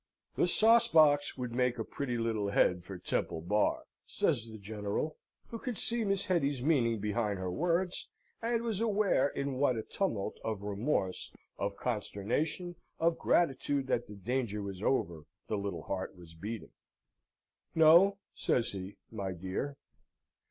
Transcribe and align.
"The 0.33 0.47
sauce 0.47 0.87
box 0.87 1.37
would 1.37 1.53
make 1.53 1.77
a 1.77 1.83
pretty 1.83 2.17
little 2.17 2.49
head 2.49 2.83
for 2.83 2.97
Temple 2.97 3.39
Bar," 3.39 3.83
says 4.07 4.47
the 4.49 4.57
General, 4.57 5.15
who 5.49 5.59
could 5.59 5.77
see 5.77 6.03
Miss 6.03 6.25
Hetty's 6.25 6.63
meaning 6.63 6.99
behind 6.99 7.37
her 7.37 7.51
words, 7.51 8.09
and 8.41 8.63
was 8.63 8.81
aware 8.81 9.27
in 9.27 9.53
what 9.59 9.77
a 9.77 9.83
tumult 9.83 10.39
of 10.43 10.63
remorse, 10.63 11.31
of 11.59 11.77
consternation, 11.77 12.77
of 12.99 13.19
gratitude 13.19 13.85
that 13.89 14.07
the 14.07 14.15
danger 14.15 14.63
was 14.63 14.81
over, 14.81 15.21
the 15.45 15.55
little 15.59 15.83
heart 15.83 16.17
was 16.17 16.33
beating. 16.33 16.71
"No," 17.75 18.17
says 18.33 18.71
he, 18.71 18.97
"my 19.11 19.33
dear. 19.33 19.77